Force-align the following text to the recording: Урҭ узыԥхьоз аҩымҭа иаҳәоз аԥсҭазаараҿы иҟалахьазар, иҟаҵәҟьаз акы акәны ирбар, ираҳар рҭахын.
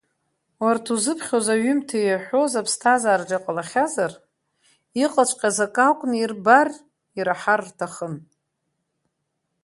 Урҭ 0.67 0.85
узыԥхьоз 0.93 1.47
аҩымҭа 1.53 1.97
иаҳәоз 2.01 2.53
аԥсҭазаараҿы 2.59 3.35
иҟалахьазар, 3.37 4.11
иҟаҵәҟьаз 5.03 5.57
акы 5.65 5.81
акәны 5.87 6.15
ирбар, 6.19 6.69
ираҳар 7.19 7.61
рҭахын. 7.67 8.13